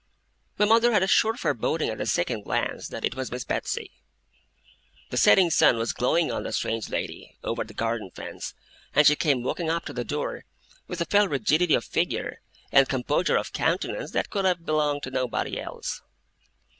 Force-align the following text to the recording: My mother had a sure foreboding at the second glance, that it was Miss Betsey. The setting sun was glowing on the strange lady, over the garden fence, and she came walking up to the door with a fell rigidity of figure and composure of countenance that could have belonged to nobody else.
My 0.57 0.65
mother 0.65 0.93
had 0.93 1.03
a 1.03 1.07
sure 1.07 1.35
foreboding 1.37 1.87
at 1.91 1.99
the 1.99 2.07
second 2.07 2.41
glance, 2.41 2.87
that 2.87 3.05
it 3.05 3.13
was 3.13 3.31
Miss 3.31 3.43
Betsey. 3.45 3.91
The 5.11 5.17
setting 5.17 5.51
sun 5.51 5.77
was 5.77 5.93
glowing 5.93 6.31
on 6.31 6.41
the 6.41 6.51
strange 6.51 6.89
lady, 6.89 7.37
over 7.43 7.63
the 7.63 7.75
garden 7.75 8.09
fence, 8.09 8.55
and 8.95 9.05
she 9.05 9.15
came 9.15 9.43
walking 9.43 9.69
up 9.69 9.85
to 9.85 9.93
the 9.93 10.03
door 10.03 10.43
with 10.87 11.01
a 11.01 11.05
fell 11.05 11.27
rigidity 11.27 11.75
of 11.75 11.85
figure 11.85 12.41
and 12.71 12.89
composure 12.89 13.37
of 13.37 13.53
countenance 13.53 14.09
that 14.09 14.31
could 14.31 14.43
have 14.45 14.65
belonged 14.65 15.03
to 15.03 15.11
nobody 15.11 15.59
else. 15.61 16.01